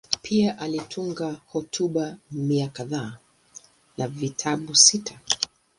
Pia 0.21 0.59
alitunga 0.59 1.35
hotuba 1.45 2.17
mia 2.31 2.69
kadhaa 2.69 3.17
na 3.97 4.07
vitabu 4.07 4.75
sita. 4.75 5.19